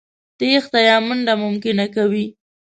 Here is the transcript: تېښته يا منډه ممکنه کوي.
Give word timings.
تېښته 0.37 0.79
يا 0.89 0.97
منډه 1.07 1.33
ممکنه 1.43 1.85
کوي. 1.95 2.25